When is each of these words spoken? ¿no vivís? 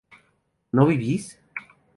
¿no 0.71 0.87
vivís? 0.87 1.29